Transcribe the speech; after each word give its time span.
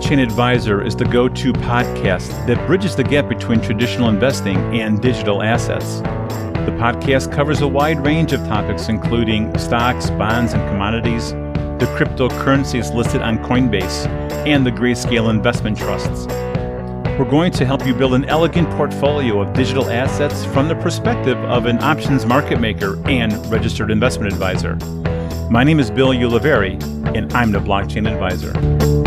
Blockchain 0.00 0.22
Advisor 0.22 0.82
is 0.82 0.96
the 0.96 1.04
go 1.04 1.28
to 1.28 1.52
podcast 1.52 2.46
that 2.46 2.66
bridges 2.66 2.96
the 2.96 3.04
gap 3.04 3.28
between 3.28 3.60
traditional 3.60 4.08
investing 4.08 4.56
and 4.80 4.98
digital 5.02 5.42
assets. 5.42 6.00
The 6.00 6.74
podcast 6.80 7.30
covers 7.30 7.60
a 7.60 7.68
wide 7.68 8.02
range 8.02 8.32
of 8.32 8.40
topics, 8.46 8.88
including 8.88 9.56
stocks, 9.58 10.08
bonds, 10.08 10.54
and 10.54 10.66
commodities, 10.70 11.32
the 11.32 11.86
cryptocurrencies 11.98 12.94
listed 12.94 13.20
on 13.20 13.40
Coinbase, 13.40 14.06
and 14.46 14.64
the 14.64 14.70
Grayscale 14.70 15.28
investment 15.28 15.76
trusts. 15.76 16.26
We're 17.18 17.28
going 17.30 17.52
to 17.52 17.66
help 17.66 17.86
you 17.86 17.92
build 17.92 18.14
an 18.14 18.24
elegant 18.24 18.70
portfolio 18.70 19.38
of 19.42 19.52
digital 19.52 19.90
assets 19.90 20.46
from 20.46 20.68
the 20.68 20.76
perspective 20.76 21.36
of 21.40 21.66
an 21.66 21.78
options 21.82 22.24
market 22.24 22.58
maker 22.58 22.98
and 23.06 23.34
registered 23.52 23.90
investment 23.90 24.32
advisor. 24.32 24.76
My 25.50 25.62
name 25.62 25.78
is 25.78 25.90
Bill 25.90 26.14
Ulivari, 26.14 26.82
and 27.14 27.30
I'm 27.34 27.52
the 27.52 27.60
Blockchain 27.60 28.10
Advisor. 28.10 28.99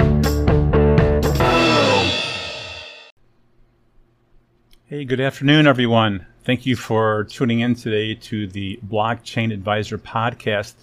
Hey, 4.93 5.05
good 5.05 5.19
afternoon, 5.19 5.65
everyone. 5.65 6.27
Thank 6.43 6.67
you 6.67 6.75
for 6.75 7.23
tuning 7.23 7.61
in 7.61 7.73
today 7.73 8.13
to 8.13 8.45
the 8.45 8.79
Blockchain 8.87 9.51
Advisor 9.51 9.97
podcast. 9.97 10.75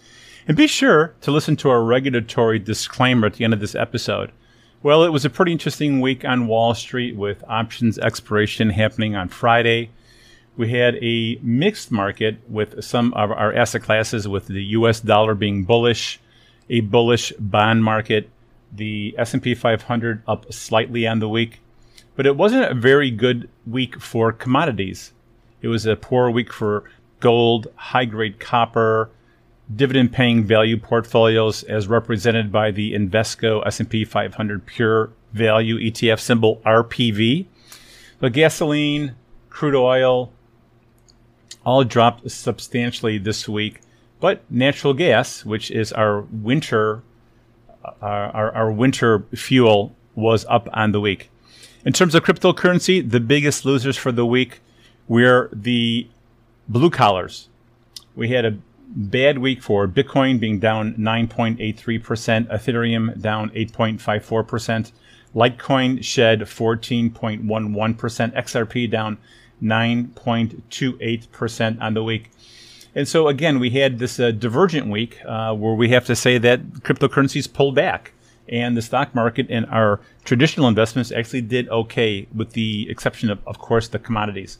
And 0.49 0.57
be 0.57 0.67
sure 0.67 1.15
to 1.21 1.31
listen 1.31 1.55
to 1.59 1.71
our 1.71 1.81
regulatory 1.81 2.59
disclaimer 2.59 3.29
at 3.29 3.35
the 3.35 3.45
end 3.45 3.55
of 3.55 3.61
this 3.61 3.77
episode. 3.77 4.33
Well, 4.83 5.05
it 5.05 5.11
was 5.11 5.25
a 5.25 5.31
pretty 5.31 5.53
interesting 5.53 6.01
week 6.01 6.25
on 6.25 6.49
Wall 6.49 6.75
Street 6.75 7.15
with 7.15 7.45
options 7.47 8.01
expiration 8.01 8.71
happening 8.71 9.15
on 9.15 9.29
Friday. 9.29 9.91
We 10.57 10.73
had 10.73 10.97
a 10.97 11.39
mixed 11.41 11.93
market 11.93 12.39
with 12.49 12.83
some 12.83 13.15
of 13.15 13.31
our 13.31 13.55
asset 13.55 13.85
classes, 13.85 14.27
with 14.27 14.49
the 14.49 14.65
U.S. 14.71 14.99
dollar 14.99 15.37
being 15.37 15.63
bullish, 15.63 16.19
a 16.69 16.81
bullish 16.81 17.33
bond 17.39 17.85
market, 17.85 18.29
the 18.73 19.15
S&P 19.17 19.55
500 19.55 20.25
up 20.27 20.53
slightly 20.53 21.07
on 21.07 21.21
the 21.21 21.29
week, 21.29 21.61
but 22.21 22.27
it 22.27 22.37
wasn't 22.37 22.71
a 22.71 22.75
very 22.75 23.11
good 23.11 23.49
week 23.67 23.99
for 23.99 24.31
commodities. 24.31 25.15
It 25.63 25.69
was 25.69 25.87
a 25.87 25.97
poor 25.97 26.31
week 26.31 26.53
for 26.53 26.85
gold, 27.19 27.69
high 27.77 28.05
grade 28.05 28.39
copper, 28.39 29.09
dividend 29.75 30.13
paying 30.13 30.45
value 30.45 30.77
portfolios 30.77 31.63
as 31.63 31.89
represented 31.89 32.53
by 32.53 32.73
the 32.73 32.93
Invesco 32.93 33.67
S&P 33.67 34.05
500 34.05 34.67
Pure 34.67 35.13
Value 35.33 35.79
ETF 35.79 36.21
symbol 36.21 36.61
RPV. 36.67 37.47
But 38.19 38.35
gasoline, 38.35 39.15
crude 39.49 39.75
oil 39.75 40.31
all 41.65 41.85
dropped 41.85 42.31
substantially 42.31 43.17
this 43.17 43.49
week, 43.49 43.81
but 44.21 44.43
natural 44.51 44.93
gas, 44.93 45.47
which 45.47 45.71
is 45.71 45.91
our 45.91 46.21
winter 46.21 47.03
uh, 47.83 47.95
our, 48.03 48.53
our 48.53 48.71
winter 48.71 49.21
fuel 49.35 49.97
was 50.15 50.45
up 50.51 50.69
on 50.75 50.93
the 50.93 51.01
week. 51.01 51.31
In 51.85 51.93
terms 51.95 52.15
of 52.15 52.23
cryptocurrency, 52.25 53.09
the 53.09 53.21
biggest 53.21 53.65
losers 53.65 53.97
for 53.97 54.13
the 54.13 54.27
week 54.27 54.61
were 55.09 55.49
the 55.53 56.07
blue 56.69 56.91
collars. 56.91 57.49
We 58.15 58.29
had 58.29 58.45
a 58.45 58.59
bad 58.89 59.39
week 59.39 59.63
for 59.63 59.89
Bitcoin 59.89 60.39
being 60.39 60.59
down 60.59 60.93
9.83%, 60.95 62.49
Ethereum 62.49 63.19
down 63.21 63.49
8.54%, 63.51 64.93
Litecoin 65.35 66.05
shed 66.05 66.41
14.11%, 66.41 68.35
XRP 68.35 68.91
down 68.91 69.17
9.28% 69.63 71.81
on 71.81 71.95
the 71.95 72.03
week. 72.03 72.31
And 72.95 73.09
so, 73.09 73.29
again, 73.29 73.59
we 73.61 73.71
had 73.71 74.01
this 74.01 74.21
uh, 74.21 74.33
divergent 74.33 74.89
week 74.89 75.19
uh, 75.25 75.55
where 75.55 75.75
we 75.75 75.89
have 75.91 76.05
to 76.07 76.17
say 76.17 76.39
that 76.39 76.61
cryptocurrencies 76.81 77.51
pulled 77.51 77.77
back 77.77 78.13
and 78.51 78.77
the 78.77 78.83
stock 78.83 79.15
market 79.15 79.47
and 79.49 79.65
our 79.67 80.01
traditional 80.25 80.69
investments 80.69 81.13
actually 81.13 81.41
did 81.41 81.69
okay, 81.69 82.27
with 82.35 82.53
the 82.53 82.91
exception 82.91 83.31
of, 83.31 83.39
of 83.47 83.59
course, 83.59 83.89
the 83.89 83.99
commodities. 83.99 84.59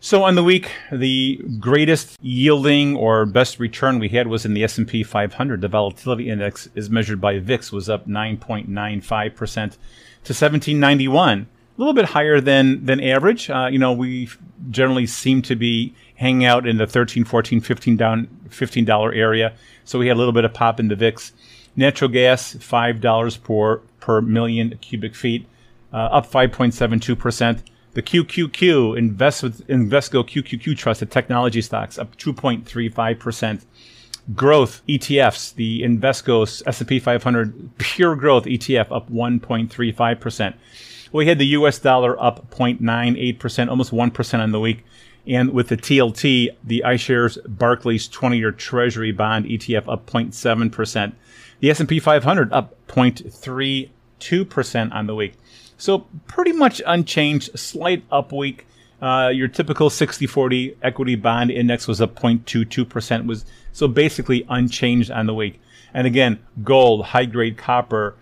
So 0.00 0.22
on 0.22 0.36
the 0.36 0.44
week, 0.44 0.70
the 0.92 1.44
greatest 1.58 2.18
yielding 2.22 2.94
or 2.94 3.26
best 3.26 3.58
return 3.58 3.98
we 3.98 4.08
had 4.08 4.28
was 4.28 4.44
in 4.44 4.54
the 4.54 4.62
S&P 4.62 5.02
500. 5.02 5.60
The 5.60 5.66
volatility 5.66 6.30
index 6.30 6.68
is 6.76 6.88
measured 6.88 7.20
by 7.20 7.40
VIX 7.40 7.72
was 7.72 7.88
up 7.88 8.06
9.95% 8.06 9.34
to 9.34 10.34
1791. 10.34 11.40
A 11.40 11.46
little 11.78 11.94
bit 11.94 12.06
higher 12.06 12.40
than 12.40 12.84
than 12.84 13.00
average. 13.00 13.50
Uh, 13.50 13.68
you 13.70 13.78
know, 13.78 13.92
we 13.92 14.28
generally 14.70 15.06
seem 15.06 15.42
to 15.42 15.56
be 15.56 15.94
hanging 16.16 16.44
out 16.44 16.66
in 16.66 16.76
the 16.76 16.86
13, 16.86 17.24
14, 17.24 17.60
15 17.60 17.96
down 17.96 18.28
15 18.50 18.84
dollar 18.84 19.12
area. 19.12 19.52
So 19.84 19.98
we 19.98 20.08
had 20.08 20.16
a 20.16 20.18
little 20.18 20.32
bit 20.32 20.44
of 20.44 20.52
pop 20.52 20.80
in 20.80 20.88
the 20.88 20.96
VIX. 20.96 21.32
Natural 21.78 22.10
gas, 22.10 22.54
five 22.54 23.00
dollars 23.00 23.36
per 23.36 23.76
per 24.00 24.20
million 24.20 24.76
cubic 24.80 25.14
feet, 25.14 25.46
uh, 25.92 25.96
up 26.18 26.28
5.72 26.28 27.16
percent. 27.16 27.62
The 27.92 28.02
QQQ, 28.02 28.98
Invest, 28.98 29.44
Investco 29.68 30.28
QQQ 30.28 30.76
Trust, 30.76 30.98
the 30.98 31.06
technology 31.06 31.62
stocks, 31.62 31.96
up 31.96 32.16
2.35%. 32.16 33.64
Growth 34.34 34.82
ETFs, 34.88 35.54
the 35.54 35.82
Invesco 35.82 36.42
S&P 36.66 36.98
500 36.98 37.78
Pure 37.78 38.16
Growth 38.16 38.44
ETF, 38.46 38.90
up 38.90 39.08
1.35%. 39.08 40.54
We 41.12 41.26
had 41.26 41.38
the 41.38 41.46
U.S. 41.46 41.78
dollar 41.78 42.20
up 42.20 42.50
0.98%, 42.50 43.68
almost 43.68 43.92
1% 43.92 44.38
on 44.40 44.50
the 44.50 44.60
week. 44.60 44.84
And 45.28 45.50
with 45.50 45.68
the 45.68 45.76
TLT, 45.76 46.56
the 46.64 46.82
iShares 46.84 47.38
Barclays 47.46 48.08
20-year 48.08 48.50
Treasury 48.50 49.12
Bond 49.12 49.44
ETF 49.44 49.88
up 49.88 50.06
0.7%. 50.06 51.12
The 51.60 51.70
S&P 51.70 52.00
500 52.00 52.52
up 52.52 52.74
0.32% 52.88 54.92
on 54.92 55.06
the 55.06 55.14
week. 55.14 55.34
So 55.76 56.06
pretty 56.26 56.52
much 56.52 56.82
unchanged, 56.86 57.58
slight 57.58 58.04
up 58.10 58.32
week. 58.32 58.66
Uh, 59.00 59.30
your 59.32 59.46
typical 59.46 59.90
60-40 59.90 60.76
equity 60.82 61.14
bond 61.14 61.52
index 61.52 61.86
was 61.86 62.00
up 62.00 62.16
0.22%, 62.16 63.26
was 63.26 63.44
so 63.72 63.86
basically 63.86 64.44
unchanged 64.48 65.10
on 65.10 65.26
the 65.26 65.34
week. 65.34 65.60
And 65.94 66.06
again, 66.06 66.40
gold, 66.64 67.06
high 67.06 67.26
grade 67.26 67.56
copper, 67.56 68.16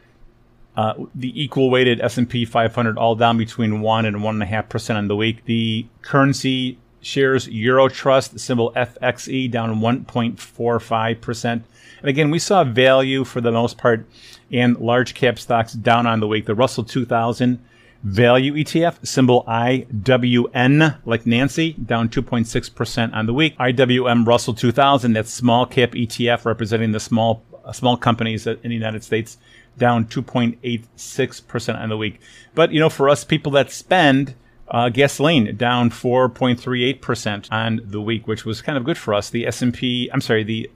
uh, 0.76 0.92
the 1.14 1.42
equal 1.42 1.70
weighted 1.70 2.02
S&P 2.02 2.44
500 2.44 2.98
all 2.98 3.14
down 3.14 3.38
between 3.38 3.80
one 3.80 4.04
and 4.04 4.22
one 4.22 4.36
and 4.36 4.42
a 4.42 4.46
half 4.46 4.68
percent 4.68 4.98
on 4.98 5.08
the 5.08 5.16
week. 5.16 5.46
The 5.46 5.86
currency 6.02 6.78
shares 7.06 7.46
Eurotrust, 7.48 8.38
symbol 8.40 8.72
FXE 8.72 9.50
down 9.50 9.80
1.45 9.80 11.20
percent. 11.20 11.64
And 12.00 12.08
again, 12.08 12.30
we 12.30 12.38
saw 12.38 12.64
value 12.64 13.24
for 13.24 13.40
the 13.40 13.52
most 13.52 13.78
part 13.78 14.06
and 14.52 14.78
large 14.78 15.14
cap 15.14 15.38
stocks 15.38 15.72
down 15.72 16.06
on 16.06 16.20
the 16.20 16.26
week. 16.26 16.46
The 16.46 16.54
Russell 16.54 16.84
2000 16.84 17.64
value 18.02 18.54
ETF, 18.54 19.06
symbol 19.06 19.44
IWN, 19.48 20.98
like 21.04 21.26
Nancy, 21.26 21.72
down 21.72 22.08
2.6% 22.08 23.14
on 23.14 23.26
the 23.26 23.34
week. 23.34 23.56
IWM 23.58 24.26
Russell 24.26 24.54
2000, 24.54 25.14
that 25.14 25.26
small 25.26 25.66
cap 25.66 25.92
ETF 25.92 26.44
representing 26.44 26.92
the 26.92 27.00
small 27.00 27.42
uh, 27.64 27.72
small 27.72 27.96
companies 27.96 28.46
in 28.46 28.58
the 28.62 28.74
United 28.74 29.02
States, 29.02 29.38
down 29.76 30.04
2.86% 30.04 31.80
on 31.80 31.88
the 31.88 31.96
week. 31.96 32.20
But, 32.54 32.72
you 32.72 32.78
know, 32.78 32.88
for 32.88 33.08
us 33.08 33.24
people 33.24 33.50
that 33.52 33.72
spend, 33.72 34.34
uh, 34.68 34.88
gasoline 34.88 35.56
down 35.56 35.90
4.38% 35.90 37.52
on 37.52 37.80
the 37.84 38.00
week, 38.00 38.26
which 38.26 38.44
was 38.44 38.62
kind 38.62 38.76
of 38.76 38.84
good 38.84 38.98
for 38.98 39.14
us. 39.14 39.30
The 39.30 39.46
S&P, 39.46 40.10
I'm 40.12 40.20
sorry, 40.20 40.42
the 40.42 40.70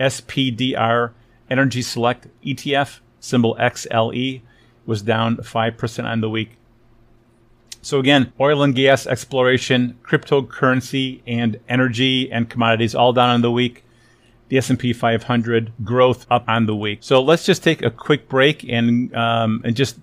SPDR 0.00 1.12
Energy 1.50 1.82
Select 1.82 2.28
ETF, 2.44 3.00
symbol 3.20 3.56
XLE, 3.56 4.40
was 4.86 5.02
down 5.02 5.36
5% 5.36 6.04
on 6.04 6.20
the 6.20 6.30
week. 6.30 6.56
So 7.82 7.98
again, 7.98 8.32
oil 8.40 8.62
and 8.62 8.74
gas 8.74 9.06
exploration, 9.06 9.98
cryptocurrency, 10.02 11.20
and 11.26 11.60
energy 11.68 12.30
and 12.30 12.48
commodities 12.48 12.94
all 12.94 13.12
down 13.12 13.30
on 13.30 13.42
the 13.42 13.50
week. 13.50 13.84
The 14.48 14.58
S&P 14.58 14.94
500 14.94 15.72
growth 15.84 16.26
up 16.30 16.44
on 16.48 16.66
the 16.66 16.74
week. 16.74 17.00
So 17.02 17.22
let's 17.22 17.44
just 17.44 17.62
take 17.62 17.82
a 17.82 17.90
quick 17.90 18.28
break 18.28 18.64
and 18.64 19.14
um, 19.14 19.60
and 19.62 19.76
just 19.76 19.98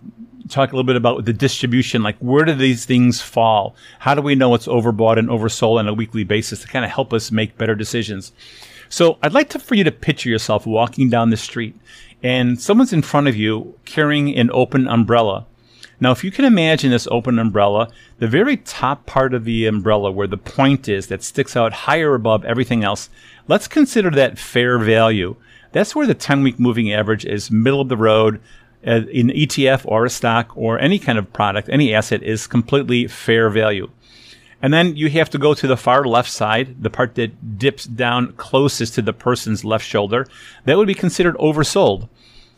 talk 0.49 0.71
a 0.71 0.75
little 0.75 0.85
bit 0.85 0.95
about 0.95 1.25
the 1.25 1.33
distribution. 1.33 2.03
Like, 2.03 2.17
where 2.19 2.45
do 2.45 2.53
these 2.53 2.85
things 2.85 3.21
fall? 3.21 3.75
How 3.99 4.15
do 4.15 4.21
we 4.21 4.35
know 4.35 4.53
it's 4.53 4.67
overbought 4.67 5.17
and 5.17 5.29
oversold 5.29 5.79
on 5.79 5.87
a 5.87 5.93
weekly 5.93 6.23
basis 6.23 6.61
to 6.61 6.67
kind 6.67 6.85
of 6.85 6.91
help 6.91 7.13
us 7.13 7.31
make 7.31 7.57
better 7.57 7.75
decisions? 7.75 8.31
So 8.89 9.17
I'd 9.23 9.33
like 9.33 9.49
to, 9.49 9.59
for 9.59 9.75
you 9.75 9.83
to 9.83 9.91
picture 9.91 10.29
yourself 10.29 10.65
walking 10.65 11.09
down 11.09 11.29
the 11.29 11.37
street 11.37 11.75
and 12.23 12.59
someone's 12.59 12.93
in 12.93 13.01
front 13.01 13.27
of 13.27 13.35
you 13.35 13.77
carrying 13.85 14.35
an 14.35 14.49
open 14.51 14.87
umbrella. 14.87 15.45
Now, 15.99 16.11
if 16.11 16.23
you 16.23 16.31
can 16.31 16.45
imagine 16.45 16.91
this 16.91 17.07
open 17.09 17.39
umbrella, 17.39 17.87
the 18.19 18.27
very 18.27 18.57
top 18.57 19.05
part 19.05 19.33
of 19.33 19.45
the 19.45 19.65
umbrella 19.65 20.11
where 20.11 20.27
the 20.27 20.37
point 20.37 20.89
is 20.89 21.07
that 21.07 21.23
sticks 21.23 21.55
out 21.55 21.71
higher 21.71 22.15
above 22.15 22.43
everything 22.43 22.83
else, 22.83 23.09
let's 23.47 23.67
consider 23.67 24.11
that 24.11 24.37
fair 24.37 24.77
value. 24.77 25.35
That's 25.71 25.95
where 25.95 26.07
the 26.07 26.13
10 26.13 26.43
week 26.43 26.59
moving 26.59 26.91
average 26.91 27.25
is 27.25 27.51
middle 27.51 27.81
of 27.81 27.89
the 27.89 27.97
road. 27.97 28.41
Uh, 28.85 29.01
in 29.11 29.29
ETF 29.29 29.81
or 29.85 30.05
a 30.05 30.09
stock 30.11 30.55
or 30.55 30.77
any 30.79 30.99
kind 30.99 31.17
of 31.17 31.33
product, 31.33 31.69
any 31.71 31.91
asset 31.91 32.21
is 32.21 32.45
completely 32.45 33.07
fair 33.07 33.49
value. 33.49 33.89
And 34.61 34.73
then 34.73 34.95
you 34.95 35.09
have 35.09 35.29
to 35.31 35.37
go 35.37 35.53
to 35.53 35.67
the 35.67 35.77
far 35.77 36.05
left 36.05 36.29
side, 36.29 36.81
the 36.81 36.89
part 36.89 37.15
that 37.15 37.57
dips 37.57 37.85
down 37.85 38.33
closest 38.33 38.93
to 38.95 39.01
the 39.01 39.13
person's 39.13 39.65
left 39.65 39.85
shoulder. 39.85 40.27
That 40.65 40.77
would 40.77 40.87
be 40.87 40.93
considered 40.93 41.35
oversold. 41.37 42.09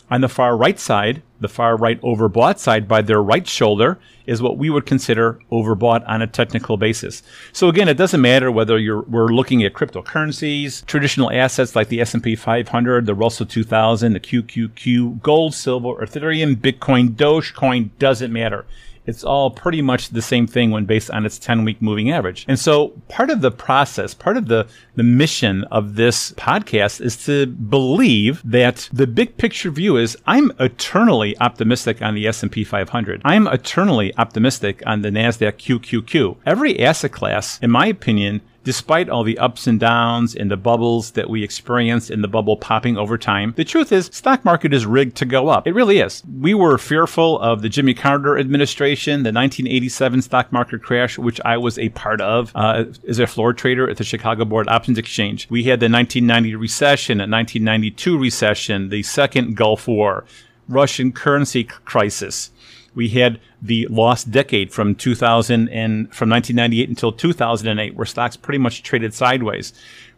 On 0.10 0.22
the 0.22 0.30
far 0.30 0.56
right 0.56 0.80
side, 0.80 1.22
the 1.42 1.50
far 1.50 1.76
right 1.76 2.02
overbought 2.02 2.60
side 2.60 2.88
by 2.88 3.02
their 3.02 3.22
right 3.22 3.46
shoulder 3.46 4.00
is 4.26 4.42
what 4.42 4.58
we 4.58 4.70
would 4.70 4.86
consider 4.86 5.40
overbought 5.52 6.08
on 6.08 6.22
a 6.22 6.28
technical 6.28 6.78
basis. 6.78 7.24
So 7.52 7.68
again, 7.68 7.90
it 7.90 7.98
doesn't 7.98 8.22
matter 8.22 8.50
whether 8.50 8.80
you're 8.80 9.02
we're 9.02 9.28
looking 9.28 9.64
at 9.64 9.74
cryptocurrencies, 9.74 10.86
traditional 10.86 11.30
assets 11.30 11.76
like 11.76 11.90
the 11.90 12.00
S&P 12.00 12.38
500, 12.38 13.06
the 13.06 13.14
Russell 13.14 13.46
2000, 13.46 14.14
the 14.14 14.20
QQQ, 14.22 15.22
gold, 15.22 15.54
silver, 15.54 15.96
Ethereum, 16.06 16.56
Bitcoin, 16.56 17.10
Dogecoin, 17.10 17.90
doesn't 18.00 18.32
matter 18.32 18.66
it's 19.08 19.24
all 19.24 19.50
pretty 19.50 19.82
much 19.82 20.10
the 20.10 20.22
same 20.22 20.46
thing 20.46 20.70
when 20.70 20.86
based 20.86 21.10
on 21.10 21.26
its 21.26 21.40
10 21.40 21.64
week 21.64 21.82
moving 21.82 22.12
average. 22.12 22.46
And 22.48 22.60
so 22.60 22.90
part 23.08 23.30
of 23.30 23.42
the 23.42 23.52
process, 23.52 24.14
part 24.14 24.38
of 24.38 24.48
the, 24.48 24.68
the 24.96 25.04
mission 25.04 25.64
of 25.66 25.96
this 25.96 26.34
podcast 26.34 27.02
is 27.02 27.26
to 27.26 27.48
believe 27.48 28.42
that 28.44 28.90
the 28.92 29.08
big 29.08 29.38
picture 29.38 29.72
view 29.72 29.98
is 29.98 30.18
I'm 30.28 30.52
eternally 30.60 31.38
optimistic 31.40 32.02
on 32.02 32.14
the 32.14 32.28
S&P 32.28 32.64
500. 32.64 33.22
I'm 33.24 33.48
eternally 33.48 34.16
optimistic 34.18 34.84
on 34.86 35.02
the 35.02 35.10
NASDAQ 35.10 35.80
QQQ. 35.80 36.38
Every 36.46 36.80
asset 36.80 37.14
class, 37.14 37.60
in 37.62 37.72
my 37.72 37.88
opinion, 37.88 38.42
despite 38.68 39.08
all 39.08 39.24
the 39.24 39.38
ups 39.38 39.66
and 39.66 39.80
downs 39.80 40.36
and 40.36 40.52
the 40.52 40.58
bubbles 40.58 41.12
that 41.12 41.30
we 41.30 41.42
experienced 41.42 42.10
and 42.10 42.22
the 42.22 42.28
bubble 42.28 42.58
popping 42.58 42.98
over 42.98 43.18
time, 43.18 43.54
the 43.56 43.64
truth 43.64 43.94
is 43.94 44.10
stock 44.12 44.44
market 44.44 44.74
is 44.74 44.86
rigged 44.86 45.16
to 45.16 45.24
go 45.24 45.48
up. 45.48 45.66
It 45.66 45.74
really 45.74 46.00
is. 46.00 46.22
We 46.38 46.54
were 46.54 46.78
fearful 46.78 47.40
of 47.40 47.62
the 47.62 47.70
Jimmy 47.70 47.94
Carter 47.94 48.38
administration, 48.38 49.24
the 49.24 49.32
1987 49.32 50.22
stock 50.22 50.52
market 50.52 50.84
crash, 50.84 51.18
which 51.18 51.40
I 51.46 51.56
was 51.56 51.80
a 51.80 51.88
part 51.90 52.20
of 52.20 52.52
uh, 52.56 52.84
as 53.08 53.20
a 53.20 53.26
floor 53.26 53.54
trader 53.54 53.90
at 53.90 53.96
the 53.96 54.04
Chicago 54.04 54.44
Board 54.44 54.68
Options 54.68 54.98
Exchange. 54.98 55.48
We 55.50 55.64
had 55.64 55.80
the 55.80 55.90
1990 55.90 56.56
recession, 56.56 57.20
the 57.20 57.22
1992 57.22 58.18
recession, 58.18 58.90
the 58.90 59.02
second 59.04 59.56
Gulf 59.56 59.88
War, 59.88 60.26
Russian 60.68 61.14
currency 61.14 61.64
crisis. 61.64 62.52
We 62.98 63.10
had 63.10 63.40
the 63.62 63.86
lost 63.92 64.32
decade 64.32 64.74
from 64.74 64.96
2000 64.96 65.70
and 65.70 66.12
from 66.12 66.32
1998 66.32 66.90
until 66.90 67.12
2008, 67.12 67.96
where 67.96 68.08
stocks 68.08 68.36
pretty 68.36 68.58
much 68.58 68.82
traded 68.82 69.14
sideways. 69.14 69.72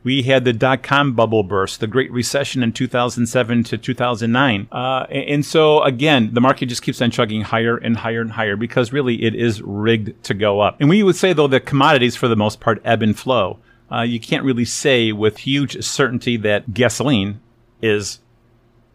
We 0.05 0.21
had 0.21 0.45
the 0.45 0.53
dot 0.53 0.81
com 0.81 1.11
bubble 1.11 1.43
burst, 1.43 1.81
the 1.81 1.87
Great 1.87 2.09
Recession 2.09 2.63
in 2.63 2.71
2007 2.71 3.65
to 3.65 3.77
2009. 3.77 4.69
Uh, 4.71 5.05
and 5.11 5.45
so, 5.45 5.83
again, 5.83 6.33
the 6.33 6.39
market 6.39 6.67
just 6.67 6.81
keeps 6.81 7.01
on 7.01 7.11
chugging 7.11 7.41
higher 7.41 7.75
and 7.75 7.97
higher 7.97 8.21
and 8.21 8.31
higher 8.31 8.55
because 8.55 8.93
really 8.93 9.23
it 9.25 9.35
is 9.35 9.61
rigged 9.61 10.23
to 10.23 10.33
go 10.33 10.61
up. 10.61 10.77
And 10.79 10.87
we 10.87 11.03
would 11.03 11.17
say, 11.17 11.33
though, 11.33 11.47
that 11.47 11.65
commodities, 11.65 12.15
for 12.15 12.29
the 12.29 12.37
most 12.37 12.61
part, 12.61 12.81
ebb 12.85 13.03
and 13.03 13.19
flow. 13.19 13.59
Uh, 13.91 14.03
you 14.03 14.21
can't 14.21 14.45
really 14.45 14.63
say 14.63 15.11
with 15.11 15.39
huge 15.39 15.83
certainty 15.83 16.37
that 16.37 16.73
gasoline 16.73 17.41
is 17.81 18.19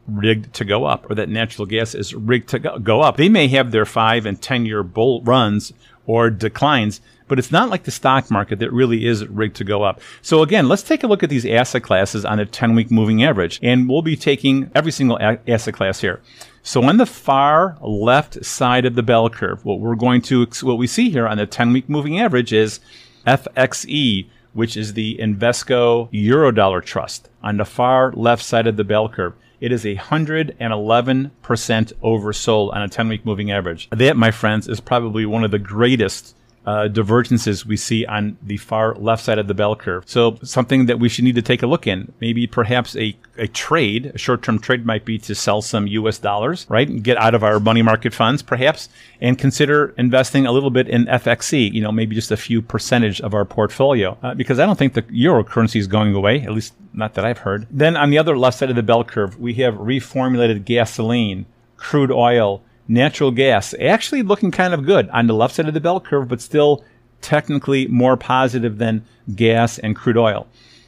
rigged 0.07 0.53
to 0.55 0.65
go 0.65 0.85
up 0.85 1.11
or 1.11 1.15
that 1.15 1.29
natural 1.29 1.67
gas 1.67 1.95
is 1.95 2.15
rigged 2.15 2.49
to 2.51 2.59
go 2.59 3.01
up. 3.01 3.17
They 3.17 3.29
may 3.29 3.49
have 3.49 3.71
their 3.71 3.87
five 3.87 4.27
and 4.27 4.41
10 4.41 4.67
year 4.67 4.83
bull 4.83 5.23
runs 5.23 5.73
or 6.07 6.31
declines, 6.31 7.01
but 7.29 7.39
it's 7.39 7.51
not 7.51 7.71
like 7.71 7.85
the 7.85 7.91
stock 7.91 8.31
market 8.31 8.59
that 8.59 8.73
really 8.73 9.07
is 9.07 9.27
rigged 9.27 9.57
to 9.57 9.65
go 9.65 9.83
up. 9.83 10.01
So 10.21 10.43
again, 10.43 10.69
let's 10.69 10.83
take 10.83 11.03
a 11.03 11.07
look 11.07 11.23
at 11.23 11.31
these 11.31 11.47
asset 11.47 11.83
classes 11.83 12.25
on 12.25 12.39
a 12.39 12.47
10 12.47 12.75
week 12.75 12.91
moving 12.91 13.25
average. 13.25 13.59
And 13.63 13.89
we'll 13.89 14.03
be 14.03 14.17
taking 14.17 14.71
every 14.75 14.93
single 14.93 15.17
a- 15.19 15.39
asset 15.49 15.75
class 15.75 16.01
here. 16.01 16.21
So 16.63 16.83
on 16.85 16.97
the 16.97 17.07
far 17.07 17.77
left 17.81 18.45
side 18.45 18.87
of 18.87 18.95
the 18.95 19.03
bell 19.03 19.29
curve, 19.29 19.65
what 19.65 19.81
we're 19.81 19.95
going 19.95 20.23
to, 20.23 20.47
what 20.63 20.79
we 20.79 20.87
see 20.87 21.11
here 21.11 21.27
on 21.27 21.39
the 21.39 21.47
10 21.47 21.73
week 21.73 21.89
moving 21.89 22.21
average 22.21 22.53
is 22.53 22.81
FXE, 23.27 24.27
which 24.53 24.77
is 24.77 24.93
the 24.93 25.19
Invesco 25.19 26.11
Eurodollar 26.13 26.83
Trust 26.85 27.29
on 27.43 27.57
the 27.57 27.65
far 27.65 28.13
left 28.13 28.43
side 28.43 28.67
of 28.67 28.77
the 28.77 28.85
bell 28.85 29.09
curve. 29.09 29.35
It 29.65 29.73
is 29.73 29.85
111% 29.85 31.31
oversold 31.41 32.75
on 32.75 32.83
a 32.83 32.89
10 32.89 33.09
week 33.09 33.25
moving 33.25 33.51
average. 33.51 33.89
That, 33.89 34.15
my 34.15 34.31
friends, 34.31 34.69
is 34.69 34.79
probably 34.79 35.25
one 35.25 35.43
of 35.43 35.53
the 35.53 35.59
greatest 35.59 36.37
uh, 36.67 36.89
divergences 36.89 37.67
we 37.67 37.77
see 37.77 38.07
on 38.07 38.37
the 38.43 38.57
far 38.57 38.95
left 38.95 39.25
side 39.25 39.39
of 39.39 39.49
the 39.49 39.55
bell 39.55 39.77
curve. 39.77 40.05
So 40.07 40.39
something 40.43 40.87
that 40.87 40.99
we 40.99 41.09
should 41.09 41.25
need 41.25 41.35
to 41.35 41.43
take 41.43 41.63
a 41.63 41.67
look 41.67 41.87
in. 41.87 42.13
Maybe 42.21 42.47
perhaps 42.47 42.97
a, 42.97 43.17
a 43.37 43.47
trade, 43.47 44.07
a 44.15 44.19
short-term 44.19 44.59
trade 44.59 44.87
might 44.87 45.05
be 45.05 45.19
to 45.19 45.35
sell 45.35 45.61
some 45.61 45.87
US 45.87 46.19
dollars, 46.19 46.67
right? 46.69 46.89
And 46.89 47.05
get 47.05 47.19
out 47.19 47.35
of 47.35 47.45
our 47.45 47.61
money 47.61 47.83
market 47.83 48.15
funds 48.15 48.43
perhaps 48.43 48.89
and 49.21 49.39
consider 49.39 49.95
investing 49.99 50.47
a 50.47 50.53
little 50.53 50.71
bit 50.71 50.89
in 50.89 51.05
FXE, 51.07 51.73
you 51.73 51.83
know, 51.83 51.93
maybe 51.93 52.15
just 52.15 52.31
a 52.31 52.37
few 52.37 52.63
percentage 52.63 53.21
of 53.21 53.35
our 53.35 53.45
portfolio. 53.45 54.17
Uh, 54.23 54.35
because 54.35 54.59
I 54.59 54.67
don't 54.67 54.79
think 54.79 54.95
the 54.95 55.05
euro 55.11 55.45
currency 55.45 55.79
is 55.79 55.87
going 55.87 56.15
away, 56.15 56.43
at 56.43 56.53
least 56.53 56.75
not 56.93 57.15
that 57.15 57.25
I've 57.25 57.39
heard. 57.39 57.67
Then 57.71 57.97
on 57.97 58.11
the 58.11 58.19
other 58.19 58.39
left 58.39 58.59
side 58.59 58.71
of 58.71 58.77
the 58.77 58.83
bell 58.83 59.05
curve, 59.05 59.39
we 59.39 59.55
have 59.55 59.75
reformulated 59.75 60.65
gasoline, 60.65 61.45
crude 61.77 62.11
oil, 62.11 62.63
natural 62.89 63.31
gas 63.31 63.75
actually 63.81 64.23
looking 64.23 64.51
kind 64.51 64.75
of 64.75 64.87
good 64.87 65.09
on 65.11 65.27
the 65.27 65.35
left 65.35 65.55
side 65.55 65.69
of 65.69 65.75
the 65.75 65.81
bell 65.81 66.01
curve, 66.01 66.29
but 66.29 66.41
still 66.41 66.85
technically 67.21 67.87
more 67.89 68.17
positive 68.17 68.79
than 68.79 69.05
gas 69.35 69.79
and 69.79 69.97
crude 69.97 70.19
oil. 70.19 70.47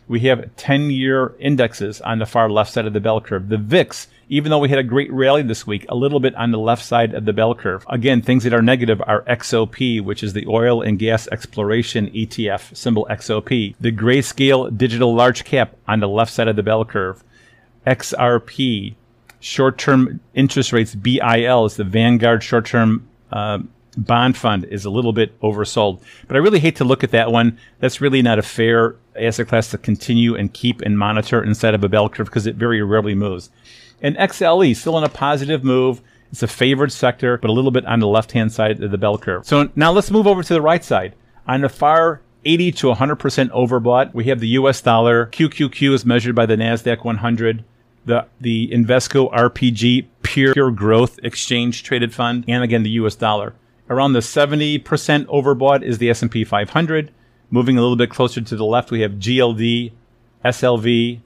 We 0.09 0.21
have 0.21 0.55
10 0.57 0.91
year 0.91 1.35
indexes 1.41 2.01
on 2.01 2.21
the 2.21 2.27
far 2.27 2.49
left 2.49 2.73
side 2.73 2.87
of 2.87 2.93
the 2.93 3.01
bell 3.01 3.21
curve. 3.21 3.49
The 3.49 3.59
VIX, 3.59 4.07
even 4.29 4.51
though 4.51 4.61
we 4.61 4.69
had 4.69 4.79
a 4.79 4.85
great 4.85 5.13
rally 5.13 5.43
this 5.43 5.67
week, 5.67 5.85
a 5.89 5.97
little 5.97 6.21
bit 6.21 6.35
on 6.37 6.53
the 6.53 6.59
left 6.59 6.85
side 6.85 7.13
of 7.13 7.25
the 7.25 7.33
bell 7.33 7.57
curve. 7.57 7.85
Again, 7.89 8.23
things 8.23 8.45
that 8.45 8.55
are 8.55 8.63
negative 8.63 9.03
are 9.05 9.23
XOP, 9.23 10.01
which 10.03 10.23
is 10.23 10.33
the 10.33 10.47
oil 10.47 10.81
and 10.81 10.99
gas 10.99 11.27
exploration 11.29 12.09
ETF, 12.11 12.77
symbol 12.77 13.07
XOP. 13.11 13.75
The 13.81 13.91
grayscale 13.91 14.77
digital 14.77 15.13
large 15.13 15.45
cap 15.45 15.75
on 15.89 15.99
the 15.99 16.09
left 16.09 16.33
side 16.33 16.49
of 16.49 16.55
the 16.55 16.63
bell 16.63 16.85
curve. 16.85 17.25
XRP, 17.85 18.95
short 19.47 19.79
term 19.79 20.21
interest 20.35 20.73
rates, 20.73 20.95
BIL, 20.95 21.65
is 21.65 21.77
the 21.77 21.85
Vanguard 21.85 22.43
short 22.43 22.67
term 22.67 23.09
uh, 23.31 23.59
bond 23.97 24.37
fund, 24.37 24.65
is 24.65 24.85
a 24.85 24.91
little 24.91 25.13
bit 25.13 25.39
oversold. 25.41 26.03
But 26.27 26.37
I 26.37 26.41
really 26.41 26.59
hate 26.59 26.77
to 26.77 26.85
look 26.85 27.05
at 27.05 27.13
that 27.13 27.31
one. 27.31 27.59
That's 27.79 28.01
really 28.01 28.23
not 28.23 28.39
a 28.39 28.43
fair 28.43 28.97
asset 29.19 29.49
class 29.49 29.71
to 29.71 29.79
continue 29.79 30.35
and 30.35 30.53
keep 30.53 30.83
and 30.83 30.99
monitor 30.99 31.43
inside 31.43 31.75
of 31.75 31.85
a 31.85 31.89
bell 31.89 32.09
curve 32.09 32.27
because 32.27 32.47
it 32.47 32.57
very 32.57 32.83
rarely 32.83 33.15
moves. 33.15 33.51
And 34.03 34.17
XLE, 34.17 34.77
still 34.77 34.99
in 34.99 35.05
a 35.05 35.09
positive 35.09 35.65
move. 35.65 36.03
It's 36.33 36.43
a 36.43 36.49
favored 36.49 36.91
sector, 36.91 37.39
but 37.39 37.49
a 37.49 37.53
little 37.53 37.71
bit 37.71 37.87
on 37.87 38.01
the 38.01 38.09
left 38.09 38.33
hand 38.33 38.53
side 38.53 38.83
of 38.83 38.91
the 38.91 38.99
bell 38.99 39.17
curve. 39.17 39.47
So 39.47 39.71
now 39.77 39.93
let's 39.93 40.11
move 40.11 40.27
over 40.27 40.43
to 40.43 40.55
the 40.55 40.61
right 40.61 40.85
side. 40.85 41.15
On 41.47 41.61
the 41.61 41.69
far 41.69 42.21
80 42.45 42.73
to 42.73 42.87
100% 42.89 43.51
overbought, 43.51 44.13
we 44.13 44.25
have 44.25 44.41
the 44.41 44.49
US 44.49 44.83
dollar. 44.83 45.27
QQQ 45.27 45.95
is 45.95 46.05
measured 46.05 46.35
by 46.35 46.47
the 46.47 46.57
NASDAQ 46.57 47.05
100 47.05 47.65
the 48.07 48.27
the 48.41 48.69
Invesco 48.73 49.33
RPG 49.33 50.07
Pure, 50.23 50.55
Pure 50.55 50.71
Growth 50.73 51.19
Exchange 51.23 51.83
Traded 51.83 52.15
Fund, 52.15 52.45
and 52.49 52.65
again 52.65 52.83
the 52.83 52.91
U.S. 52.91 53.15
dollar. 53.15 53.55
Around 53.89 54.15
the 54.15 54.21
70% 54.21 54.83
overbought 55.27 55.83
is 55.85 55.99
the 55.99 56.11
S&P 56.11 56.43
500. 56.43 57.13
Moving 57.51 57.79
a 57.79 57.81
little 57.81 57.97
bit 57.97 58.11
closer 58.11 58.41
to 58.41 58.57
the 58.57 58.65
left, 58.65 58.91
we 58.91 59.03
have 59.03 59.13
GLD, 59.13 59.93
SLV, 60.45 61.21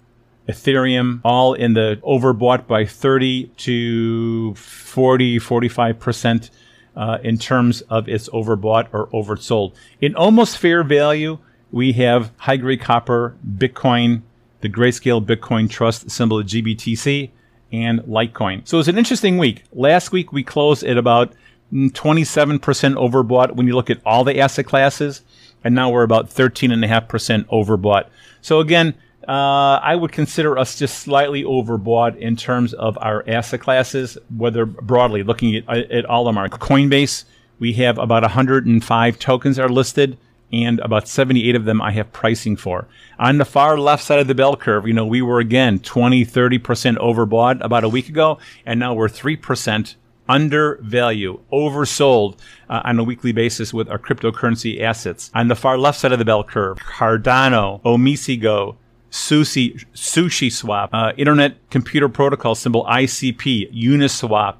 Ethereum, 0.46 1.20
all 1.24 1.54
in 1.54 1.72
the 1.72 1.98
overbought 2.02 2.66
by 2.66 2.84
30 2.84 3.46
to 3.56 4.54
40, 4.54 5.38
45% 5.38 6.50
uh, 6.96 7.18
in 7.22 7.38
terms 7.38 7.80
of 7.82 8.08
its 8.08 8.28
overbought 8.28 8.88
or 8.92 9.06
oversold. 9.08 9.74
In 10.02 10.14
almost 10.14 10.58
fair 10.58 10.82
value, 10.82 11.38
we 11.70 11.92
have 11.92 12.32
high 12.36 12.58
grade 12.58 12.80
copper, 12.82 13.36
Bitcoin, 13.46 14.22
the 14.60 14.68
Grayscale 14.68 15.24
Bitcoin 15.24 15.68
Trust 15.68 16.10
symbol 16.10 16.38
of 16.38 16.46
GBTC, 16.46 17.30
and 17.72 18.00
Litecoin. 18.00 18.66
So 18.66 18.78
it's 18.78 18.88
an 18.88 18.98
interesting 18.98 19.38
week. 19.38 19.64
Last 19.72 20.12
week 20.12 20.32
we 20.32 20.42
closed 20.42 20.82
at 20.84 20.96
about 20.96 21.32
27% 21.72 22.60
overbought 22.60 23.54
when 23.54 23.66
you 23.66 23.74
look 23.74 23.90
at 23.90 24.00
all 24.04 24.24
the 24.24 24.40
asset 24.40 24.66
classes, 24.66 25.22
and 25.62 25.74
now 25.74 25.90
we're 25.90 26.02
about 26.02 26.30
13.5% 26.30 27.44
overbought. 27.46 28.08
So 28.40 28.60
again, 28.60 28.94
uh, 29.28 29.78
I 29.82 29.94
would 29.94 30.10
consider 30.10 30.58
us 30.58 30.78
just 30.78 30.98
slightly 30.98 31.44
overbought 31.44 32.16
in 32.16 32.34
terms 32.34 32.72
of 32.74 32.98
our 33.00 33.22
asset 33.28 33.60
classes, 33.60 34.18
whether 34.36 34.66
broadly 34.66 35.22
looking 35.22 35.56
at, 35.56 35.68
at 35.68 36.04
all 36.06 36.26
of 36.26 36.34
them. 36.34 36.48
Coinbase, 36.48 37.24
we 37.60 37.74
have 37.74 37.98
about 37.98 38.22
105 38.22 39.18
tokens 39.18 39.58
are 39.58 39.68
listed 39.68 40.16
and 40.52 40.80
about 40.80 41.08
78 41.08 41.54
of 41.54 41.64
them 41.64 41.80
I 41.80 41.92
have 41.92 42.12
pricing 42.12 42.56
for. 42.56 42.86
On 43.18 43.38
the 43.38 43.44
far 43.44 43.78
left 43.78 44.02
side 44.02 44.18
of 44.18 44.26
the 44.26 44.34
bell 44.34 44.56
curve, 44.56 44.86
you 44.86 44.92
know, 44.92 45.06
we 45.06 45.22
were 45.22 45.38
again 45.38 45.78
20, 45.78 46.24
30% 46.24 46.96
overbought 46.96 47.62
about 47.64 47.84
a 47.84 47.88
week 47.88 48.08
ago, 48.08 48.38
and 48.66 48.80
now 48.80 48.94
we're 48.94 49.08
3% 49.08 49.94
under 50.28 50.78
value, 50.82 51.40
oversold 51.52 52.36
uh, 52.68 52.82
on 52.84 52.98
a 52.98 53.04
weekly 53.04 53.32
basis 53.32 53.74
with 53.74 53.88
our 53.88 53.98
cryptocurrency 53.98 54.80
assets. 54.80 55.30
On 55.34 55.48
the 55.48 55.56
far 55.56 55.76
left 55.76 55.98
side 55.98 56.12
of 56.12 56.18
the 56.20 56.24
bell 56.24 56.44
curve, 56.44 56.78
Cardano, 56.78 57.82
OmiseGO, 57.82 58.76
Sushi, 59.10 59.84
Sushi 59.92 60.52
Swap, 60.52 60.90
uh, 60.92 61.12
Internet 61.16 61.56
Computer 61.70 62.08
Protocol 62.08 62.54
symbol 62.54 62.84
ICP, 62.84 63.74
Uniswap, 63.74 64.56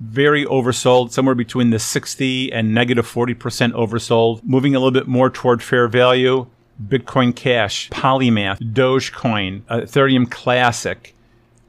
very 0.00 0.46
oversold, 0.46 1.12
somewhere 1.12 1.34
between 1.34 1.70
the 1.70 1.78
60 1.78 2.52
and 2.52 2.74
negative 2.74 3.06
40% 3.06 3.36
oversold, 3.72 4.42
moving 4.42 4.74
a 4.74 4.78
little 4.78 4.90
bit 4.98 5.06
more 5.06 5.30
toward 5.30 5.62
fair 5.62 5.86
value. 5.88 6.46
Bitcoin 6.82 7.36
Cash, 7.36 7.90
Polymath, 7.90 8.58
Dogecoin, 8.58 9.60
Ethereum 9.64 10.30
Classic, 10.30 11.14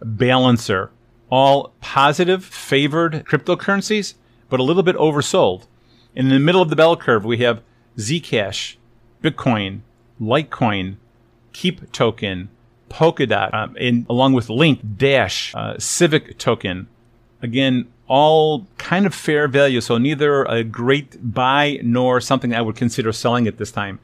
Balancer, 0.01 0.89
all 1.29 1.73
positive, 1.81 2.45
favored 2.45 3.25
cryptocurrencies, 3.25 4.13
but 4.49 4.61
a 4.61 4.63
little 4.63 4.83
bit 4.83 4.95
oversold. 4.95 5.65
And 6.15 6.27
in 6.27 6.33
the 6.33 6.39
middle 6.39 6.61
of 6.61 6.69
the 6.69 6.77
bell 6.77 6.95
curve, 6.95 7.25
we 7.25 7.37
have 7.39 7.61
Zcash, 7.97 8.77
Bitcoin, 9.21 9.81
Litecoin, 10.21 10.95
Keep 11.51 11.91
Token, 11.91 12.49
Polkadot, 12.89 13.53
um, 13.53 13.75
in, 13.77 14.05
along 14.09 14.33
with 14.33 14.49
Link, 14.49 14.81
Dash, 14.97 15.53
uh, 15.55 15.77
Civic 15.77 16.37
Token. 16.37 16.87
Again, 17.41 17.87
all 18.11 18.67
kind 18.77 19.05
of 19.05 19.15
fair 19.15 19.47
value, 19.47 19.79
so 19.79 19.97
neither 19.97 20.43
a 20.43 20.65
great 20.65 21.33
buy 21.33 21.79
nor 21.81 22.19
something 22.19 22.53
I 22.53 22.59
would 22.59 22.75
consider 22.75 23.13
selling 23.13 23.47
at 23.47 23.57
this 23.57 23.71
time. 23.71 23.99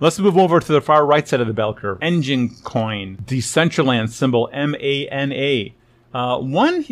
Let's 0.00 0.18
move 0.18 0.38
over 0.38 0.60
to 0.60 0.72
the 0.72 0.80
far 0.80 1.04
right 1.04 1.28
side 1.28 1.42
of 1.42 1.46
the 1.46 1.52
bell 1.52 1.74
curve. 1.74 1.98
Enjin 2.00 2.64
Coin, 2.64 3.18
Decentraland 3.26 4.08
symbol 4.08 4.48
M 4.50 4.74
A 4.80 5.06
N 5.08 5.30
A. 5.32 5.74
Uh, 6.14 6.38
one, 6.38 6.86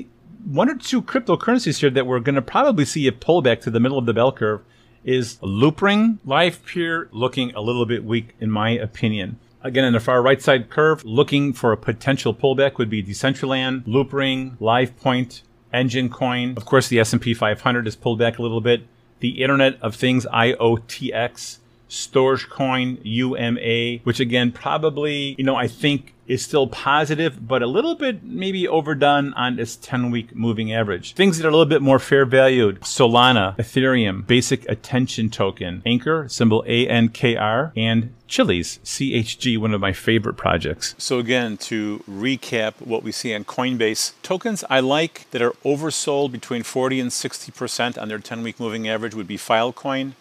one 0.44 0.68
or 0.68 0.75
two 0.75 1.00
cryptocurrencies 1.00 1.80
here 1.80 1.88
that 1.88 2.06
we're 2.06 2.20
going 2.20 2.34
to 2.34 2.42
probably 2.42 2.84
see 2.84 3.08
a 3.08 3.12
pullback 3.12 3.62
to 3.62 3.70
the 3.70 3.80
middle 3.80 3.96
of 3.96 4.04
the 4.04 4.12
bell 4.12 4.30
curve 4.30 4.60
is 5.04 5.38
Loopring, 5.38 6.18
Livepeer 6.26 7.08
looking 7.12 7.54
a 7.54 7.62
little 7.62 7.87
bit 7.87 8.04
weak 8.04 8.34
in 8.40 8.50
my 8.50 8.70
opinion. 8.72 9.38
Again, 9.62 9.87
in 9.87 9.94
the 9.94 10.00
far 10.00 10.20
right 10.20 10.42
side 10.42 10.68
curve, 10.68 11.02
looking 11.02 11.54
for 11.54 11.72
a 11.72 11.78
potential 11.78 12.34
pullback 12.34 12.76
would 12.76 12.90
be 12.90 13.02
Decentraland, 13.02 13.87
Loopring, 13.87 14.58
LivePoint, 14.58 15.40
Enjin 15.72 16.10
Coin. 16.10 16.54
Of 16.56 16.64
course, 16.64 16.88
the 16.88 17.00
S&P 17.00 17.34
500 17.34 17.87
has 17.87 17.96
pulled 17.96 18.18
back 18.18 18.38
a 18.38 18.42
little 18.42 18.60
bit. 18.60 18.82
The 19.20 19.42
Internet 19.42 19.80
of 19.82 19.94
Things, 19.94 20.26
IOTX, 20.26 21.58
Storj 21.88 22.49
Coin, 22.49 22.99
UMA, 23.02 23.99
which 24.04 24.21
again, 24.21 24.52
probably, 24.52 25.35
you 25.38 25.45
know, 25.45 25.57
I 25.57 25.68
think 25.68 26.14
is 26.28 26.42
still 26.42 26.66
positive, 26.66 27.49
but 27.49 27.62
a 27.62 27.66
little 27.66 27.95
bit 27.95 28.23
maybe 28.23 28.68
overdone 28.68 29.33
on 29.35 29.59
its 29.59 29.76
10 29.76 30.11
week 30.11 30.37
moving 30.37 30.73
average. 30.73 31.14
Things 31.14 31.38
that 31.38 31.47
are 31.47 31.49
a 31.49 31.52
little 31.52 31.66
bit 31.66 31.83
more 31.83 31.99
fair 31.99 32.26
valued 32.26 32.80
Solana, 32.83 33.57
Ethereum, 33.57 34.26
Basic 34.26 34.68
Attention 34.68 35.30
Token, 35.30 35.83
Ankr, 35.87 36.30
symbol 36.30 36.62
ANKR, 36.68 37.73
and 37.76 38.14
Chiliz, 38.28 38.78
CHG, 38.80 39.57
one 39.57 39.73
of 39.73 39.80
my 39.80 39.95
favorite 39.95 40.35
projects. 40.37 40.95
So, 40.99 41.18
again, 41.18 41.57
to 41.59 42.04
recap 42.09 42.75
what 42.85 43.02
we 43.02 43.11
see 43.11 43.35
on 43.35 43.45
Coinbase, 43.45 44.12
tokens 44.23 44.64
I 44.68 44.80
like 44.80 45.30
that 45.30 45.40
are 45.40 45.52
oversold 45.64 46.30
between 46.30 46.62
40 46.62 47.00
and 47.00 47.11
60% 47.11 48.00
on 48.00 48.09
their 48.09 48.18
10 48.18 48.42
week 48.42 48.61
moving 48.61 48.87
average 48.87 49.14
would 49.14 49.26
be 49.26 49.38
Filecoin. 49.38 50.12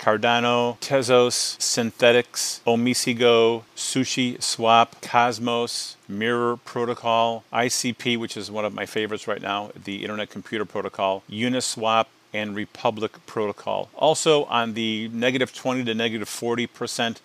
Cardano, 0.00 0.78
Tezos, 0.80 1.58
Synthetix, 1.58 2.60
OmiseGO, 2.66 3.64
Sushi 3.76 4.42
Swap, 4.42 4.98
Cosmos, 5.02 5.96
Mirror 6.08 6.56
Protocol, 6.56 7.44
ICP, 7.52 8.18
which 8.18 8.34
is 8.34 8.50
one 8.50 8.64
of 8.64 8.72
my 8.72 8.86
favorites 8.86 9.28
right 9.28 9.42
now, 9.42 9.70
the 9.84 10.02
Internet 10.02 10.30
Computer 10.30 10.64
Protocol, 10.64 11.22
Uniswap, 11.28 12.06
and 12.32 12.56
Republic 12.56 13.12
Protocol. 13.26 13.90
Also 13.94 14.44
on 14.44 14.72
the 14.72 15.08
negative 15.08 15.54
20 15.54 15.84
to 15.84 15.94
negative 15.94 16.30
40 16.30 16.66
percent 16.66 17.20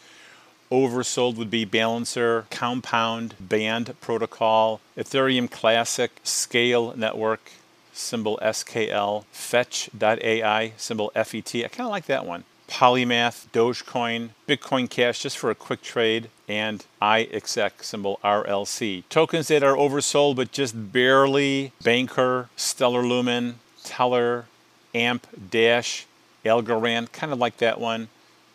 oversold 0.69 1.37
would 1.37 1.49
be 1.49 1.63
Balancer, 1.63 2.45
Compound, 2.49 3.35
Band 3.39 3.95
Protocol, 4.01 4.81
Ethereum 4.97 5.49
Classic, 5.49 6.11
SKALE 6.25 6.97
Network, 6.97 7.51
symbol 7.93 8.37
SKL, 8.41 9.23
Fetch.ai, 9.31 10.73
symbol 10.75 11.11
FET. 11.15 11.55
I 11.55 11.67
kind 11.69 11.87
of 11.87 11.91
like 11.91 12.07
that 12.07 12.25
one. 12.25 12.43
Polymath, 12.67 13.47
Dogecoin, 13.51 14.29
Bitcoin 14.47 14.89
Cash 14.89 15.21
just 15.21 15.37
for 15.37 15.49
a 15.49 15.55
quick 15.55 15.81
trade, 15.81 16.29
and 16.47 16.85
iExec 17.01 17.83
symbol 17.83 18.19
RLC. 18.23 19.03
Tokens 19.09 19.47
that 19.47 19.63
are 19.63 19.75
oversold 19.75 20.35
but 20.35 20.51
just 20.51 20.91
barely 20.91 21.71
Bancor, 21.83 22.49
Stellar 22.55 23.05
Lumen, 23.05 23.59
Tellor, 23.83 24.45
AMP, 24.93 25.27
Dash, 25.49 26.05
Algorand, 26.43 27.11
kind 27.11 27.33
of 27.33 27.39
like 27.39 27.57
that 27.57 27.79
one, 27.79 28.07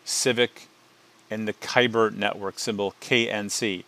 Civic, 0.05 0.67
and 1.29 1.47
the 1.47 1.53
Kyber 1.53 2.13
network 2.13 2.59
symbol 2.59 2.93
KNC. 3.01 3.83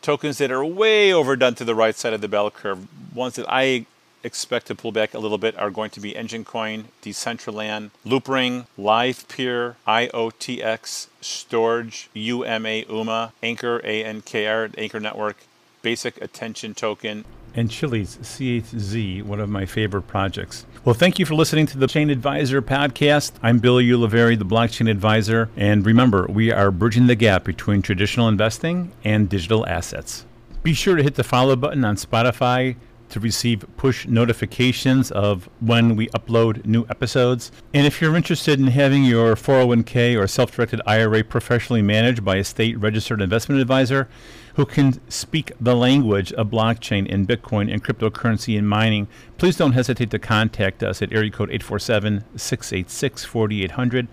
Tokens 0.00 0.38
that 0.38 0.50
are 0.50 0.64
way 0.64 1.12
overdone 1.12 1.54
to 1.54 1.64
the 1.64 1.74
right 1.74 1.94
side 1.94 2.12
of 2.12 2.20
the 2.20 2.28
bell 2.28 2.50
curve, 2.50 2.88
ones 3.14 3.36
that 3.36 3.46
I 3.48 3.86
expect 4.24 4.66
to 4.66 4.74
pull 4.74 4.92
back 4.92 5.14
a 5.14 5.18
little 5.18 5.38
bit 5.38 5.58
are 5.58 5.70
going 5.70 5.90
to 5.90 6.00
be 6.00 6.12
Enjin 6.12 6.44
Coin, 6.44 6.86
Decentraland, 7.02 7.90
Loopring, 8.04 8.66
Livepeer, 8.78 9.76
IOTX, 9.86 11.08
Storj, 11.20 12.08
UMA, 12.14 12.84
UMA, 12.88 13.32
Anchor, 13.42 13.80
ANKR, 13.80 14.74
Anchor 14.78 15.00
Network, 15.00 15.36
Basic 15.82 16.20
Attention 16.22 16.74
Token, 16.74 17.24
and 17.54 17.68
Chiliz 17.68 18.18
CHZ, 18.18 19.22
one 19.24 19.40
of 19.40 19.48
my 19.48 19.66
favorite 19.66 20.02
projects. 20.02 20.64
Well, 20.84 20.94
thank 20.94 21.18
you 21.18 21.26
for 21.26 21.34
listening 21.34 21.66
to 21.66 21.78
the 21.78 21.86
Chain 21.86 22.10
Advisor 22.10 22.62
podcast. 22.62 23.32
I'm 23.42 23.58
Billy 23.58 23.86
Ulivari, 23.86 24.38
the 24.38 24.44
Blockchain 24.44 24.90
Advisor. 24.90 25.50
And 25.56 25.84
remember, 25.84 26.26
we 26.28 26.50
are 26.50 26.70
bridging 26.70 27.06
the 27.06 27.14
gap 27.14 27.44
between 27.44 27.82
traditional 27.82 28.28
investing 28.28 28.92
and 29.04 29.28
digital 29.28 29.66
assets. 29.66 30.24
Be 30.62 30.74
sure 30.74 30.96
to 30.96 31.02
hit 31.02 31.16
the 31.16 31.24
follow 31.24 31.56
button 31.56 31.84
on 31.84 31.96
Spotify, 31.96 32.76
to 33.12 33.20
receive 33.20 33.64
push 33.76 34.06
notifications 34.06 35.10
of 35.12 35.48
when 35.60 35.96
we 35.96 36.08
upload 36.08 36.64
new 36.66 36.84
episodes. 36.90 37.52
And 37.72 37.86
if 37.86 38.00
you're 38.00 38.16
interested 38.16 38.58
in 38.58 38.68
having 38.68 39.04
your 39.04 39.36
401k 39.36 40.18
or 40.18 40.26
self 40.26 40.50
directed 40.52 40.80
IRA 40.86 41.22
professionally 41.22 41.82
managed 41.82 42.24
by 42.24 42.36
a 42.36 42.44
state 42.44 42.78
registered 42.78 43.20
investment 43.20 43.60
advisor 43.60 44.08
who 44.54 44.66
can 44.66 45.00
speak 45.10 45.52
the 45.60 45.74
language 45.74 46.32
of 46.34 46.48
blockchain 46.48 47.10
and 47.12 47.26
Bitcoin 47.26 47.72
and 47.72 47.82
cryptocurrency 47.82 48.58
and 48.58 48.68
mining, 48.68 49.08
please 49.38 49.56
don't 49.56 49.72
hesitate 49.72 50.10
to 50.10 50.18
contact 50.18 50.82
us 50.82 51.00
at 51.00 51.12
area 51.12 51.30
code 51.30 51.50
847 51.50 52.24
686 52.36 53.24
4800 53.24 54.08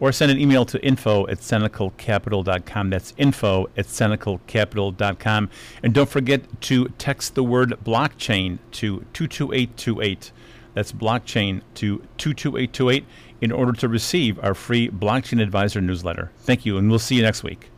or 0.00 0.12
send 0.12 0.30
an 0.30 0.38
email 0.38 0.64
to 0.66 0.82
info 0.84 1.26
at 1.28 1.38
cenaclecapital.com. 1.38 2.90
That's 2.90 3.14
info 3.16 3.68
at 3.76 3.86
cenaclecapital.com. 3.86 5.50
And 5.82 5.94
don't 5.94 6.08
forget 6.08 6.60
to 6.62 6.88
text 6.98 7.34
the 7.34 7.44
word 7.44 7.70
blockchain 7.84 8.58
to 8.72 9.04
22828. 9.12 10.32
That's 10.74 10.92
blockchain 10.92 11.62
to 11.74 11.98
22828 12.18 13.04
in 13.40 13.52
order 13.52 13.72
to 13.72 13.88
receive 13.88 14.42
our 14.42 14.54
free 14.54 14.88
Blockchain 14.88 15.42
Advisor 15.42 15.80
newsletter. 15.80 16.30
Thank 16.38 16.66
you, 16.66 16.78
and 16.78 16.88
we'll 16.90 16.98
see 16.98 17.16
you 17.16 17.22
next 17.22 17.42
week. 17.42 17.70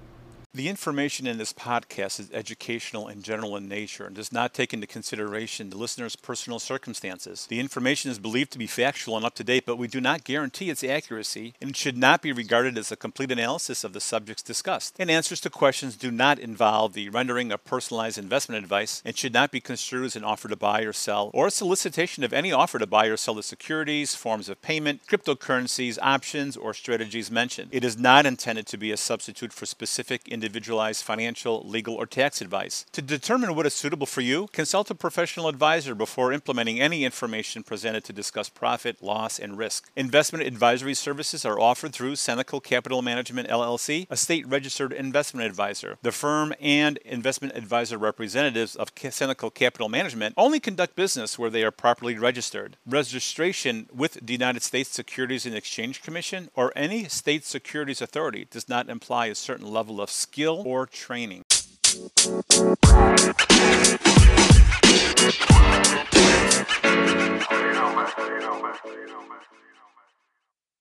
The 0.54 0.70
information 0.70 1.26
in 1.26 1.36
this 1.36 1.52
podcast 1.52 2.18
is 2.18 2.30
educational 2.32 3.06
and 3.06 3.22
general 3.22 3.54
in 3.54 3.68
nature 3.68 4.06
and 4.06 4.16
does 4.16 4.32
not 4.32 4.54
take 4.54 4.72
into 4.72 4.86
consideration 4.86 5.68
the 5.68 5.76
listener's 5.76 6.16
personal 6.16 6.58
circumstances. 6.58 7.46
The 7.46 7.60
information 7.60 8.10
is 8.10 8.18
believed 8.18 8.52
to 8.52 8.58
be 8.58 8.66
factual 8.66 9.18
and 9.18 9.26
up 9.26 9.34
to 9.34 9.44
date, 9.44 9.66
but 9.66 9.76
we 9.76 9.88
do 9.88 10.00
not 10.00 10.24
guarantee 10.24 10.70
its 10.70 10.82
accuracy 10.82 11.52
and 11.60 11.76
should 11.76 11.98
not 11.98 12.22
be 12.22 12.32
regarded 12.32 12.78
as 12.78 12.90
a 12.90 12.96
complete 12.96 13.30
analysis 13.30 13.84
of 13.84 13.92
the 13.92 14.00
subjects 14.00 14.42
discussed. 14.42 14.96
And 14.98 15.10
answers 15.10 15.42
to 15.42 15.50
questions 15.50 15.96
do 15.96 16.10
not 16.10 16.38
involve 16.38 16.94
the 16.94 17.10
rendering 17.10 17.52
of 17.52 17.66
personalized 17.66 18.16
investment 18.16 18.64
advice 18.64 19.02
and 19.04 19.14
should 19.14 19.34
not 19.34 19.50
be 19.50 19.60
construed 19.60 20.06
as 20.06 20.16
an 20.16 20.24
offer 20.24 20.48
to 20.48 20.56
buy 20.56 20.80
or 20.80 20.94
sell 20.94 21.30
or 21.34 21.48
a 21.48 21.50
solicitation 21.50 22.24
of 22.24 22.32
any 22.32 22.52
offer 22.52 22.78
to 22.78 22.86
buy 22.86 23.04
or 23.08 23.18
sell 23.18 23.34
the 23.34 23.42
securities, 23.42 24.14
forms 24.14 24.48
of 24.48 24.62
payment, 24.62 25.06
cryptocurrencies, 25.06 25.98
options, 26.00 26.56
or 26.56 26.72
strategies 26.72 27.30
mentioned. 27.30 27.68
It 27.70 27.84
is 27.84 27.98
not 27.98 28.24
intended 28.24 28.66
to 28.68 28.78
be 28.78 28.92
a 28.92 28.96
substitute 28.96 29.52
for 29.52 29.66
specific 29.66 30.26
individualized 30.38 31.02
financial, 31.02 31.66
legal, 31.66 31.94
or 31.94 32.06
tax 32.06 32.40
advice. 32.40 32.86
To 32.92 33.02
determine 33.02 33.56
what 33.56 33.66
is 33.66 33.74
suitable 33.74 34.06
for 34.06 34.20
you, 34.20 34.46
consult 34.52 34.88
a 34.90 34.94
professional 34.94 35.48
advisor 35.48 35.96
before 35.96 36.32
implementing 36.32 36.80
any 36.80 37.04
information 37.04 37.64
presented 37.64 38.04
to 38.04 38.12
discuss 38.12 38.48
profit, 38.48 39.02
loss, 39.02 39.40
and 39.40 39.58
risk. 39.58 39.90
Investment 39.96 40.46
advisory 40.46 40.94
services 40.94 41.44
are 41.44 41.58
offered 41.58 41.92
through 41.92 42.14
Cenacle 42.14 42.62
Capital 42.62 43.02
Management 43.02 43.48
LLC, 43.48 44.06
a 44.08 44.16
state 44.16 44.46
registered 44.46 44.92
investment 44.92 45.46
advisor. 45.46 45.98
The 46.02 46.12
firm 46.12 46.54
and 46.60 46.98
investment 46.98 47.56
advisor 47.56 47.98
representatives 47.98 48.76
of 48.76 48.94
Cenacle 48.94 49.52
Capital 49.52 49.88
Management 49.88 50.34
only 50.36 50.60
conduct 50.60 50.94
business 50.94 51.36
where 51.36 51.50
they 51.50 51.64
are 51.64 51.72
properly 51.72 52.16
registered. 52.16 52.76
Registration 52.86 53.88
with 53.92 54.18
the 54.24 54.32
United 54.32 54.62
States 54.62 54.90
Securities 54.90 55.46
and 55.46 55.56
Exchange 55.56 56.02
Commission 56.02 56.48
or 56.54 56.72
any 56.76 57.08
state 57.08 57.44
securities 57.44 58.00
authority 58.00 58.46
does 58.50 58.68
not 58.68 58.88
imply 58.88 59.26
a 59.26 59.34
certain 59.34 59.70
level 59.70 60.00
of 60.00 60.10
skill 60.30 60.62
or 60.66 60.86
training. 60.86 61.44